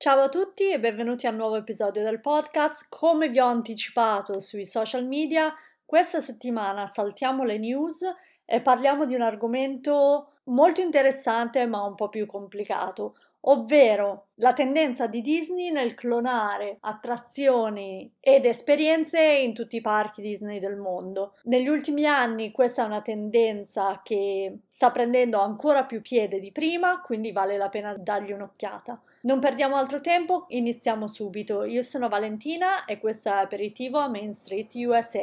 [0.00, 2.86] Ciao a tutti e benvenuti a un nuovo episodio del podcast.
[2.88, 5.52] Come vi ho anticipato sui social media,
[5.84, 8.02] questa settimana saltiamo le news
[8.44, 15.08] e parliamo di un argomento molto interessante ma un po' più complicato, ovvero la tendenza
[15.08, 21.34] di Disney nel clonare attrazioni ed esperienze in tutti i parchi Disney del mondo.
[21.46, 27.00] Negli ultimi anni questa è una tendenza che sta prendendo ancora più piede di prima,
[27.00, 29.02] quindi vale la pena dargli un'occhiata.
[29.20, 31.64] Non perdiamo altro tempo, iniziamo subito.
[31.64, 35.18] Io sono Valentina e questo è Aperitivo a Main Street USA.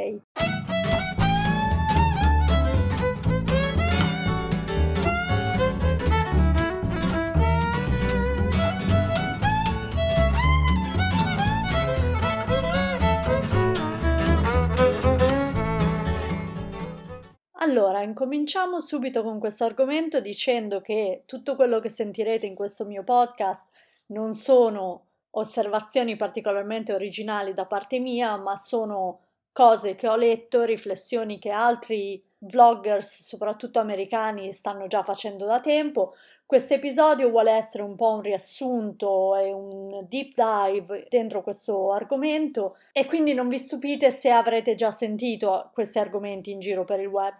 [17.59, 23.03] Allora, incominciamo subito con questo argomento dicendo che tutto quello che sentirete in questo mio
[23.03, 23.69] podcast
[24.07, 31.39] non sono osservazioni particolarmente originali da parte mia, ma sono cose che ho letto, riflessioni
[31.39, 36.13] che altri vloggers, soprattutto americani, stanno già facendo da tempo.
[36.45, 42.77] Questo episodio vuole essere un po' un riassunto e un deep dive dentro questo argomento
[42.91, 47.07] e quindi non vi stupite se avrete già sentito questi argomenti in giro per il
[47.07, 47.35] web.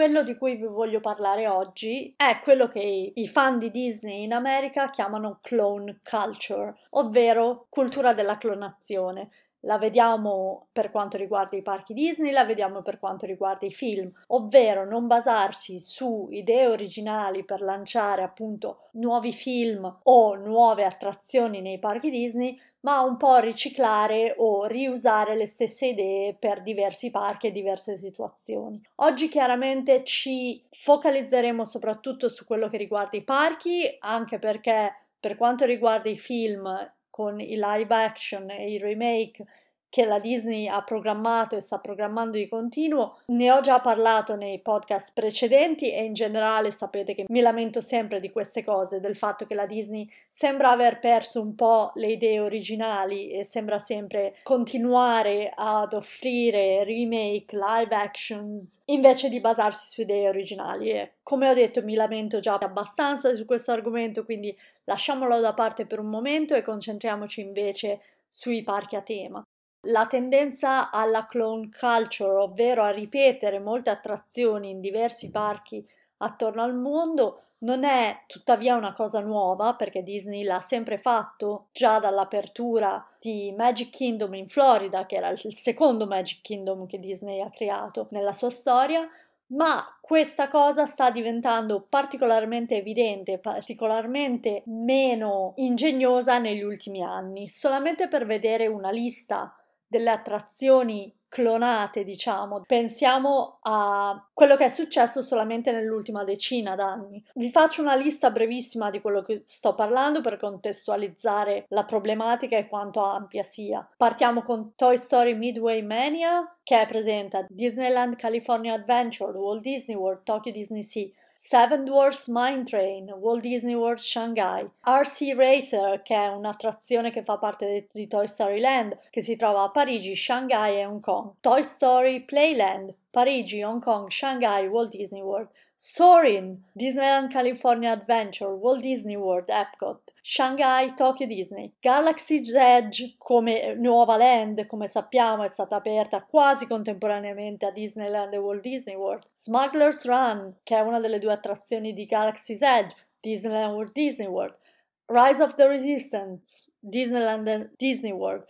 [0.00, 4.32] Quello di cui vi voglio parlare oggi è quello che i fan di Disney in
[4.32, 9.28] America chiamano clone culture, ovvero cultura della clonazione.
[9.64, 14.10] La vediamo per quanto riguarda i parchi Disney, la vediamo per quanto riguarda i film,
[14.28, 21.78] ovvero non basarsi su idee originali per lanciare appunto nuovi film o nuove attrazioni nei
[21.78, 27.52] parchi Disney, ma un po' riciclare o riusare le stesse idee per diversi parchi e
[27.52, 28.80] diverse situazioni.
[28.96, 35.64] Oggi chiaramente ci focalizzeremo soprattutto su quello che riguarda i parchi, anche perché per quanto
[35.64, 36.68] riguarda i film
[37.10, 39.44] con i live action e i remake
[39.90, 43.18] che la Disney ha programmato e sta programmando di continuo.
[43.26, 48.20] Ne ho già parlato nei podcast precedenti e in generale sapete che mi lamento sempre
[48.20, 52.38] di queste cose, del fatto che la Disney sembra aver perso un po' le idee
[52.38, 60.28] originali e sembra sempre continuare ad offrire remake, live actions, invece di basarsi su idee
[60.28, 60.90] originali.
[60.90, 65.84] E come ho detto mi lamento già abbastanza su questo argomento, quindi lasciamolo da parte
[65.84, 69.44] per un momento e concentriamoci invece sui parchi a tema.
[69.84, 75.82] La tendenza alla clone culture, ovvero a ripetere molte attrazioni in diversi parchi
[76.18, 81.98] attorno al mondo, non è tuttavia una cosa nuova perché Disney l'ha sempre fatto già
[81.98, 87.48] dall'apertura di Magic Kingdom in Florida, che era il secondo Magic Kingdom che Disney ha
[87.48, 89.08] creato nella sua storia,
[89.52, 97.48] ma questa cosa sta diventando particolarmente evidente, particolarmente meno ingegnosa negli ultimi anni.
[97.48, 99.54] Solamente per vedere una lista
[99.90, 102.62] delle attrazioni clonate, diciamo.
[102.66, 107.24] Pensiamo a quello che è successo solamente nell'ultima decina d'anni.
[107.34, 112.68] Vi faccio una lista brevissima di quello che sto parlando per contestualizzare la problematica e
[112.68, 113.88] quanto ampia sia.
[113.96, 119.96] Partiamo con Toy Story Midway Mania, che è presente a Disneyland California Adventure, Walt Disney
[119.96, 121.08] World, Tokyo Disney Sea.
[121.42, 127.38] Seven Dwarfs Mine Train, Walt Disney World Shanghai, RC Racer, che è un'attrazione che fa
[127.38, 131.62] parte di Toy Story Land, che si trova a Parigi, Shanghai e Hong Kong, Toy
[131.62, 135.48] Story Playland, Parigi, Hong Kong, Shanghai, Walt Disney World,
[135.82, 144.18] Soarin', Disneyland California Adventure, Walt Disney World, Epcot, Shanghai, Tokyo Disney, Galaxy's Edge come nuova
[144.18, 150.04] land, come sappiamo è stata aperta quasi contemporaneamente a Disneyland e Walt Disney World, Smuggler's
[150.04, 154.58] Run, che è una delle due attrazioni di Galaxy's Edge, Disneyland Walt Disney World,
[155.06, 158.44] Rise of the Resistance, Disneyland e Disney World,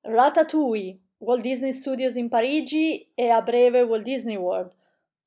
[0.00, 4.78] Ratatouille, Walt Disney Studios in Parigi e a breve Walt Disney World,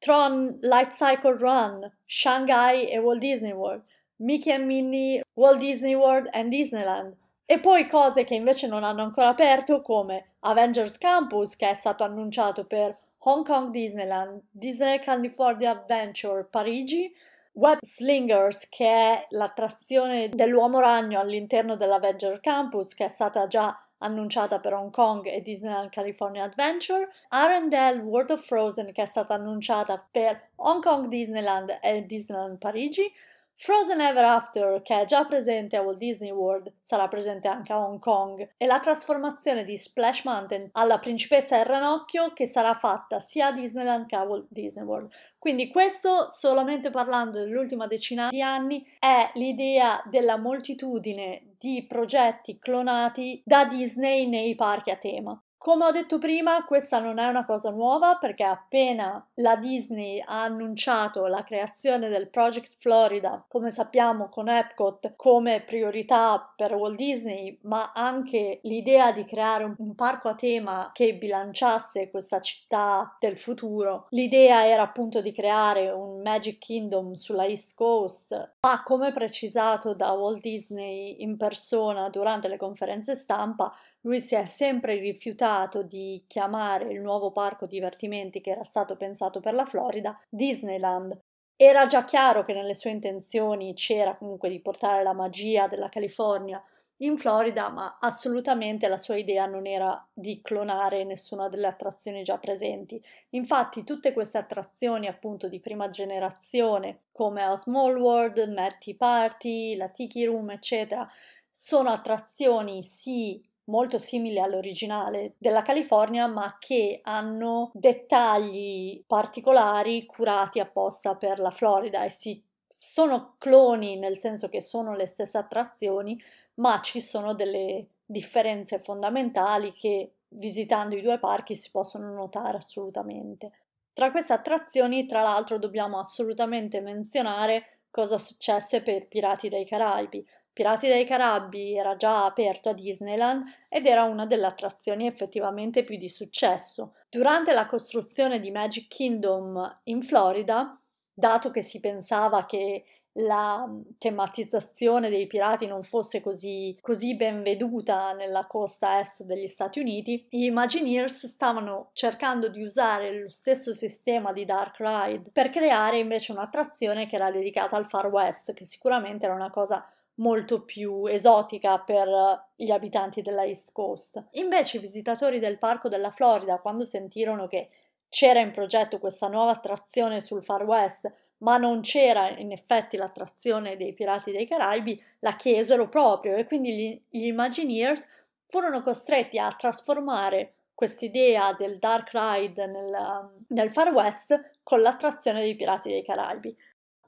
[0.03, 3.83] Tron Light Cycle Run, Shanghai e Walt Disney World,
[4.17, 7.15] Mickey and Minnie, Walt Disney World and Disneyland.
[7.45, 12.03] E poi cose che invece non hanno ancora aperto come Avengers Campus che è stato
[12.03, 17.09] annunciato per Hong Kong Disneyland, Disney California Adventure Parigi,
[17.53, 24.59] Web Slingers che è l'attrazione dell'uomo ragno all'interno dell'Avenger Campus che è stata già annunciata
[24.59, 30.05] per Hong Kong e Disneyland California Adventure, Arendelle World of Frozen che è stata annunciata
[30.11, 33.11] per Hong Kong Disneyland e Disneyland Parigi,
[33.55, 37.77] Frozen Ever After, che è già presente a Walt Disney World, sarà presente anche a
[37.77, 43.19] Hong Kong, e la trasformazione di Splash Mountain alla principessa Il Ranocchio, che sarà fatta
[43.19, 45.11] sia a Disneyland che a Walt Disney World.
[45.39, 53.41] Quindi questo, solamente parlando dell'ultima decina di anni, è l'idea della moltitudine di progetti clonati
[53.45, 55.41] da Disney nei parchi a tema.
[55.63, 60.41] Come ho detto prima, questa non è una cosa nuova perché appena la Disney ha
[60.41, 67.59] annunciato la creazione del Project Florida, come sappiamo con Epcot come priorità per Walt Disney,
[67.61, 74.07] ma anche l'idea di creare un, parco a tema che bilanciasse questa città del futuro.
[74.09, 80.11] L'idea era appunto di creare un Magic Kingdom sulla East Coast, ma come precisato da
[80.11, 86.91] Walt Disney in persona durante le conferenze stampa, lui si è sempre rifiutato di chiamare
[86.91, 91.17] il nuovo parco divertimenti che era stato pensato per la Florida Disneyland.
[91.55, 96.61] Era già chiaro che nelle sue intenzioni c'era comunque di portare la magia della California
[96.97, 102.37] in Florida, ma assolutamente la sua idea non era di clonare nessuna delle attrazioni già
[102.37, 103.01] presenti.
[103.31, 109.89] Infatti, tutte queste attrazioni, appunto di prima generazione, come a Small World, Matty Party, la
[109.89, 111.09] Tiki Room, eccetera,
[111.51, 121.15] sono attrazioni sì molto simili all'originale della California, ma che hanno dettagli particolari curati apposta
[121.15, 126.21] per la Florida e si sono cloni nel senso che sono le stesse attrazioni,
[126.55, 133.51] ma ci sono delle differenze fondamentali che visitando i due parchi si possono notare assolutamente.
[133.93, 140.25] Tra queste attrazioni, tra l'altro, dobbiamo assolutamente menzionare cosa successe per Pirati dei Caraibi.
[140.53, 145.97] Pirati dei Caraibi era già aperto a Disneyland ed era una delle attrazioni effettivamente più
[145.97, 146.93] di successo.
[147.09, 150.79] Durante la costruzione di Magic Kingdom in Florida,
[151.11, 152.85] dato che si pensava che
[153.17, 153.67] la
[153.97, 160.25] tematizzazione dei pirati non fosse così, così, ben veduta nella costa est degli Stati Uniti,
[160.29, 166.31] gli Imagineers stavano cercando di usare lo stesso sistema di Dark Ride per creare invece
[166.31, 169.85] un'attrazione che era dedicata al Far West, che sicuramente era una cosa
[170.15, 172.07] molto più esotica per
[172.55, 174.23] gli abitanti della East Coast.
[174.31, 177.69] Invece i visitatori del parco della Florida, quando sentirono che
[178.09, 183.75] c'era in progetto questa nuova attrazione sul Far West, ma non c'era in effetti l'attrazione
[183.75, 188.07] dei Pirati dei Caraibi, la chiesero proprio e quindi gli, gli Imagineers
[188.47, 195.55] furono costretti a trasformare quest'idea del Dark Ride nel, nel Far West con l'attrazione dei
[195.55, 196.55] Pirati dei Caraibi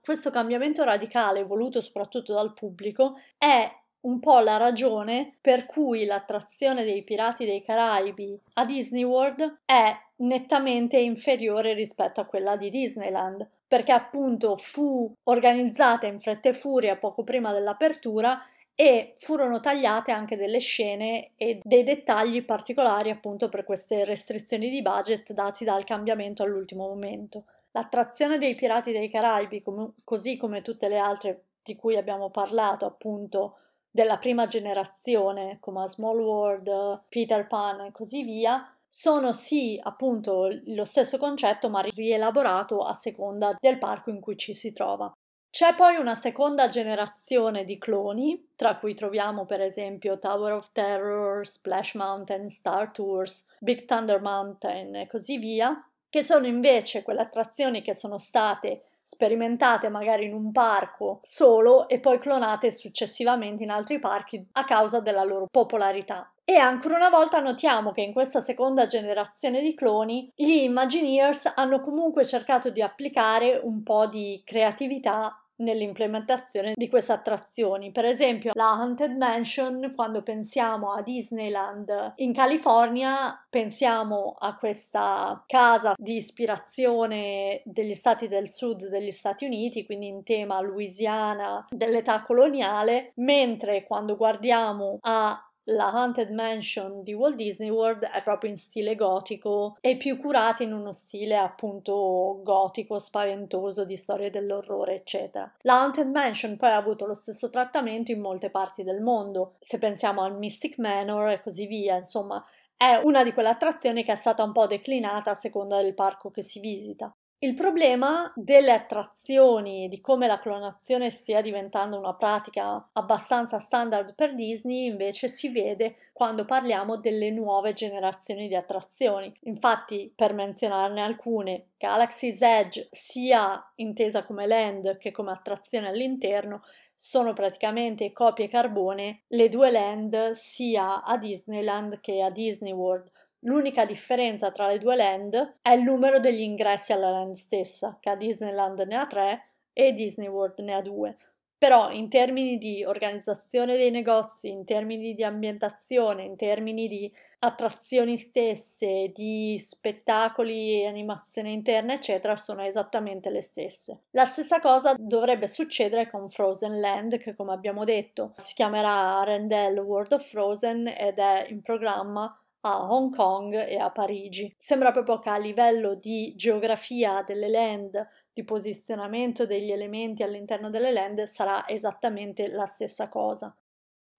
[0.06, 3.68] questo cambiamento radicale voluto soprattutto dal pubblico è
[4.02, 9.98] un po' la ragione per cui l'attrazione dei Pirati dei Caraibi a Disney World è
[10.18, 16.98] nettamente inferiore rispetto a quella di Disneyland, perché appunto fu organizzata in fretta e furia
[16.98, 18.40] poco prima dell'apertura
[18.75, 24.84] e furono tagliate anche delle scene e dei dettagli particolari appunto per queste restrizioni di
[24.84, 27.46] budget dati dal cambiamento all'ultimo momento.
[27.75, 32.86] L'attrazione dei Pirati dei Caraibi, com- così come tutte le altre di cui abbiamo parlato,
[32.86, 33.57] appunto,
[33.92, 40.86] della prima generazione, come Small World, Peter Pan e così via, sono sì appunto lo
[40.86, 45.12] stesso concetto ma rielaborato a seconda del parco in cui ci si trova.
[45.50, 51.45] C'è poi una seconda generazione di cloni, tra cui troviamo per esempio Tower of Terror,
[51.45, 55.78] Splash Mountain, Star Tours, Big Thunder Mountain e così via,
[56.16, 62.00] che sono invece quelle attrazioni che sono state sperimentate magari in un parco solo e
[62.00, 66.32] poi clonate successivamente in altri parchi a causa della loro popolarità.
[66.46, 71.81] E ancora una volta notiamo che in questa seconda generazione di cloni gli Imagineers hanno
[71.81, 77.92] comunque cercato di applicare un po' di creatività nell'implementazione di queste attrazioni.
[77.92, 85.94] Per esempio, la Haunted Mansion, quando pensiamo a Disneyland in California, pensiamo a questa casa
[85.97, 93.12] di ispirazione degli stati del sud degli Stati Uniti, quindi in tema Louisiana dell'età coloniale,
[93.16, 98.95] mentre quando guardiamo a la Haunted Mansion di Walt Disney World è proprio in stile
[98.95, 105.52] gotico e più curata in uno stile appunto gotico, spaventoso di storie dell'orrore, eccetera.
[105.62, 109.80] La Haunted Mansion poi ha avuto lo stesso trattamento in molte parti del mondo, se
[109.80, 112.44] pensiamo al Mystic Manor e così via, insomma,
[112.78, 116.30] è una di quelle attrazioni che è stata un po' declinata a seconda del parco
[116.30, 117.12] che si visita.
[117.39, 124.33] Il problema delle attrazioni, di come la clonazione stia diventando una pratica abbastanza standard per
[124.35, 129.31] Disney, invece si vede quando parliamo delle nuove generazioni di attrazioni.
[129.42, 136.63] Infatti, per menzionarne alcune, Galaxy's Edge, sia intesa come land che come attrazione all'interno,
[136.95, 143.11] sono praticamente copie carbone le due land sia a Disneyland che a Disney World.
[143.45, 148.09] L'unica differenza tra le due land è il numero degli ingressi alla land stessa, che
[148.09, 151.16] a Disneyland ne ha tre e Disney World ne ha due.
[151.57, 158.18] Però in termini di organizzazione dei negozi, in termini di ambientazione, in termini di attrazioni
[158.18, 164.06] stesse, di spettacoli e animazione interna, eccetera, sono esattamente le stesse.
[164.11, 169.80] La stessa cosa dovrebbe succedere con Frozen Land, che come abbiamo detto si chiamerà Arendelle
[169.80, 172.35] World of Frozen ed è in programma
[172.68, 174.52] a Hong Kong e a Parigi.
[174.57, 180.92] Sembra proprio che a livello di geografia delle land, di posizionamento degli elementi all'interno delle
[180.92, 183.56] land, sarà esattamente la stessa cosa.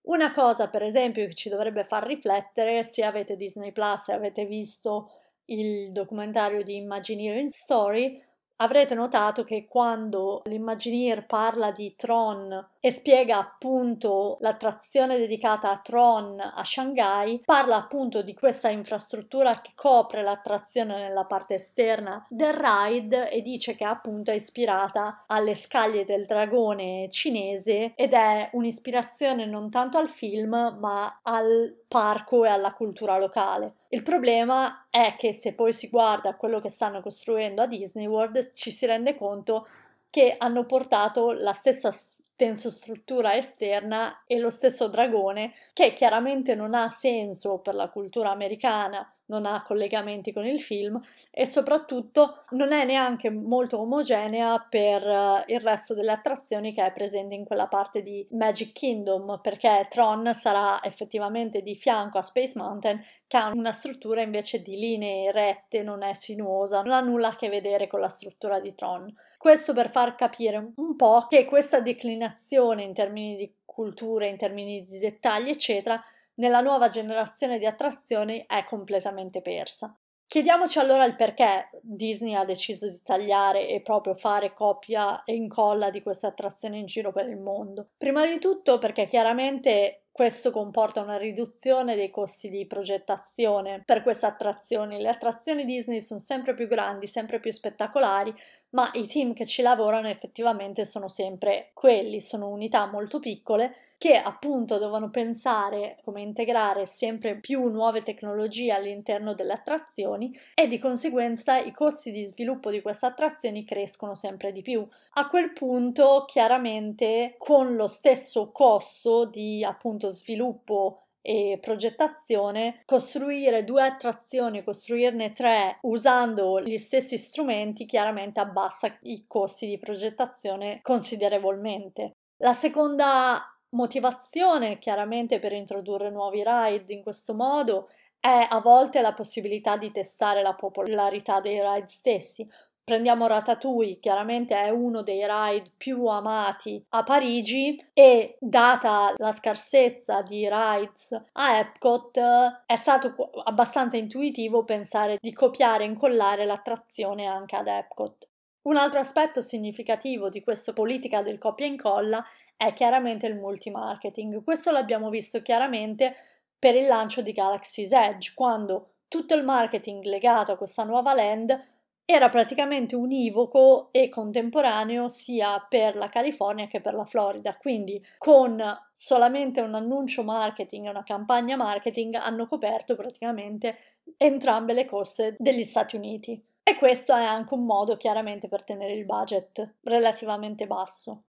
[0.02, 4.44] Una cosa, per esempio, che ci dovrebbe far riflettere, se avete Disney Plus e avete
[4.46, 5.10] visto
[5.46, 8.22] il documentario di Imagineering Story,
[8.56, 16.38] avrete notato che quando l'Imagineer parla di Tron e spiega appunto l'attrazione dedicata a Tron
[16.38, 23.28] a Shanghai, parla appunto di questa infrastruttura che copre l'attrazione nella parte esterna del ride
[23.28, 29.68] e dice che appunto è ispirata alle scaglie del dragone cinese ed è un'ispirazione non
[29.68, 33.78] tanto al film ma al parco e alla cultura locale.
[33.88, 38.52] Il problema è che se poi si guarda quello che stanno costruendo a Disney World
[38.52, 39.66] ci si rende conto
[40.08, 41.90] che hanno portato la stessa
[42.36, 49.10] tensostruttura esterna e lo stesso dragone, che chiaramente non ha senso per la cultura americana,
[49.26, 51.00] non ha collegamenti con il film
[51.30, 56.92] e soprattutto non è neanche molto omogenea per uh, il resto delle attrazioni che è
[56.92, 62.56] presente in quella parte di Magic Kingdom, perché Tron sarà effettivamente di fianco a Space
[62.56, 67.28] Mountain che ha una struttura invece di linee rette, non è sinuosa, non ha nulla
[67.28, 69.12] a che vedere con la struttura di Tron.
[69.46, 74.84] Questo per far capire un po' che questa declinazione in termini di cultura, in termini
[74.84, 76.02] di dettagli, eccetera,
[76.40, 79.96] nella nuova generazione di attrazioni è completamente persa.
[80.26, 85.90] Chiediamoci allora il perché Disney ha deciso di tagliare e proprio fare copia e incolla
[85.90, 87.90] di queste attrazioni in giro per il mondo.
[87.96, 94.24] Prima di tutto perché chiaramente questo comporta una riduzione dei costi di progettazione per queste
[94.24, 94.98] attrazioni.
[94.98, 98.34] Le attrazioni Disney sono sempre più grandi, sempre più spettacolari,
[98.70, 104.16] ma i team che ci lavorano effettivamente sono sempre quelli, sono unità molto piccole che
[104.16, 111.58] appunto devono pensare come integrare sempre più nuove tecnologie all'interno delle attrazioni e di conseguenza
[111.58, 114.86] i costi di sviluppo di queste attrazioni crescono sempre di più.
[115.14, 123.82] A quel punto chiaramente con lo stesso costo di appunto sviluppo e progettazione, costruire due
[123.82, 132.12] attrazioni, costruirne tre usando gli stessi strumenti chiaramente abbassa i costi di progettazione considerevolmente.
[132.36, 139.12] La seconda motivazione chiaramente per introdurre nuovi ride in questo modo è a volte la
[139.12, 142.48] possibilità di testare la popolarità dei ride stessi,
[142.86, 150.22] Prendiamo Ratatouille, chiaramente è uno dei ride più amati a Parigi e data la scarsezza
[150.22, 152.20] di rides a Epcot
[152.64, 158.28] è stato abbastanza intuitivo pensare di copiare e incollare l'attrazione anche ad Epcot.
[158.68, 162.24] Un altro aspetto significativo di questa politica del copia e incolla
[162.56, 164.42] è chiaramente il multimarketing.
[164.42, 166.14] Questo l'abbiamo visto chiaramente
[166.58, 171.74] per il lancio di Galaxy's Edge, quando tutto il marketing legato a questa nuova land
[172.08, 178.62] era praticamente univoco e contemporaneo sia per la California che per la Florida, quindi con
[178.92, 183.76] solamente un annuncio marketing e una campagna marketing hanno coperto praticamente
[184.16, 186.40] entrambe le coste degli Stati Uniti.
[186.62, 191.25] E questo è anche un modo chiaramente per tenere il budget relativamente basso.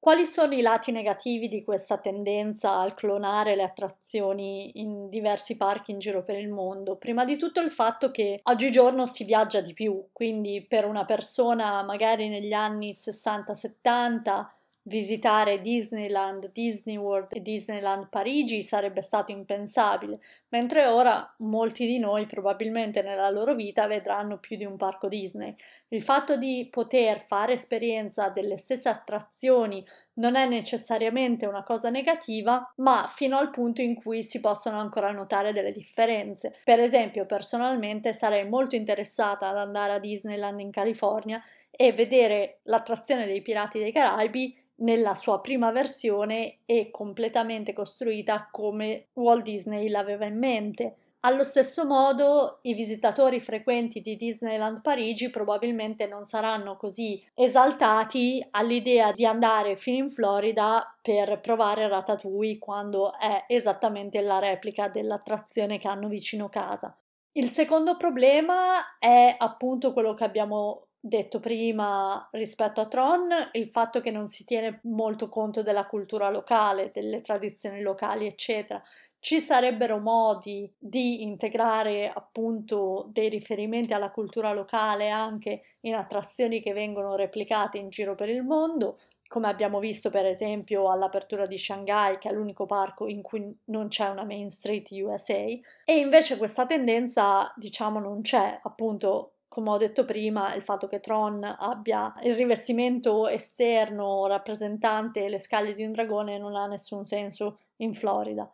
[0.00, 5.90] Quali sono i lati negativi di questa tendenza al clonare le attrazioni in diversi parchi
[5.90, 6.96] in giro per il mondo?
[6.96, 11.82] Prima di tutto il fatto che oggigiorno si viaggia di più, quindi per una persona
[11.82, 14.46] magari negli anni 60-70
[14.84, 22.24] visitare Disneyland, Disney World e Disneyland Parigi sarebbe stato impensabile, mentre ora molti di noi
[22.24, 25.54] probabilmente nella loro vita vedranno più di un parco Disney.
[25.92, 32.72] Il fatto di poter fare esperienza delle stesse attrazioni non è necessariamente una cosa negativa,
[32.76, 36.54] ma fino al punto in cui si possono ancora notare delle differenze.
[36.62, 41.42] Per esempio, personalmente sarei molto interessata ad andare a Disneyland in California
[41.72, 49.08] e vedere l'attrazione dei Pirati dei Caraibi nella sua prima versione e completamente costruita come
[49.14, 50.94] Walt Disney l'aveva in mente.
[51.22, 59.12] Allo stesso modo, i visitatori frequenti di Disneyland Parigi probabilmente non saranno così esaltati all'idea
[59.12, 65.88] di andare fino in Florida per provare Ratatouille quando è esattamente la replica dell'attrazione che
[65.88, 66.96] hanno vicino casa.
[67.32, 74.00] Il secondo problema è appunto quello che abbiamo detto prima rispetto a Tron, il fatto
[74.00, 78.82] che non si tiene molto conto della cultura locale, delle tradizioni locali, eccetera.
[79.22, 86.72] Ci sarebbero modi di integrare appunto dei riferimenti alla cultura locale anche in attrazioni che
[86.72, 92.16] vengono replicate in giro per il mondo, come abbiamo visto per esempio all'apertura di Shanghai,
[92.16, 96.64] che è l'unico parco in cui non c'è una Main Street USA, e invece questa
[96.64, 102.34] tendenza, diciamo, non c'è, appunto, come ho detto prima, il fatto che Tron abbia il
[102.34, 108.50] rivestimento esterno rappresentante le scaglie di un dragone non ha nessun senso in Florida.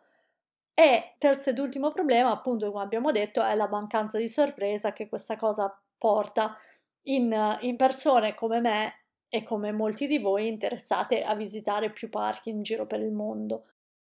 [0.79, 5.09] E terzo ed ultimo problema, appunto, come abbiamo detto, è la mancanza di sorpresa che
[5.09, 6.55] questa cosa porta
[7.05, 12.51] in, in persone come me e come molti di voi interessate a visitare più parchi
[12.51, 13.65] in giro per il mondo.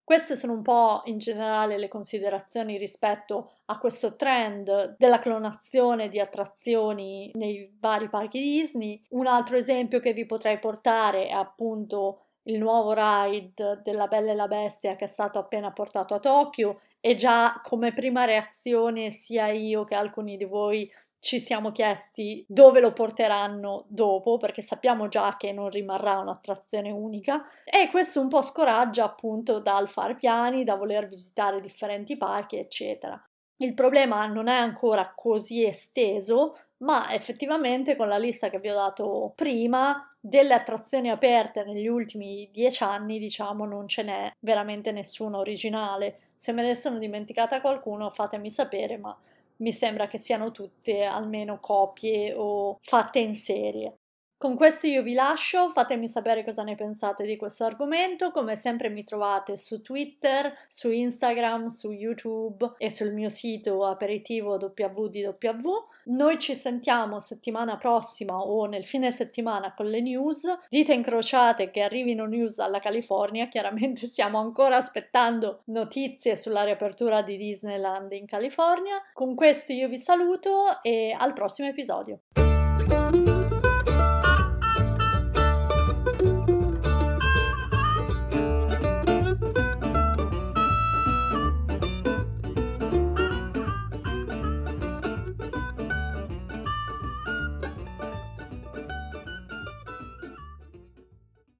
[0.03, 6.19] Queste sono un po' in generale le considerazioni rispetto a questo trend della clonazione di
[6.19, 9.01] attrazioni nei vari parchi Disney.
[9.11, 14.35] Un altro esempio che vi potrei portare è appunto il nuovo ride della Bella e
[14.35, 19.49] la Bestia che è stato appena portato a Tokyo e già come prima reazione sia
[19.49, 20.91] io che alcuni di voi
[21.21, 27.45] ci siamo chiesti dove lo porteranno dopo perché sappiamo già che non rimarrà un'attrazione unica
[27.65, 33.21] e questo un po' scoraggia appunto dal fare piani, da voler visitare differenti parchi eccetera.
[33.61, 38.75] Il problema non è ancora così esteso ma effettivamente con la lista che vi ho
[38.75, 45.39] dato prima delle attrazioni aperte negli ultimi dieci anni, diciamo, non ce n'è veramente nessuna
[45.39, 46.33] originale.
[46.37, 49.17] Se me ne sono dimenticata qualcuno, fatemi sapere, ma
[49.57, 53.97] mi sembra che siano tutte almeno copie o fatte in serie.
[54.39, 58.89] Con questo io vi lascio, fatemi sapere cosa ne pensate di questo argomento, come sempre
[58.89, 65.71] mi trovate su Twitter, su Instagram, su YouTube e sul mio sito aperitivo www.
[66.05, 71.83] Noi ci sentiamo settimana prossima o nel fine settimana con le news, dite incrociate che
[71.83, 79.03] arrivino news dalla California, chiaramente stiamo ancora aspettando notizie sulla riapertura di Disneyland in California.
[79.13, 82.21] Con questo io vi saluto e al prossimo episodio.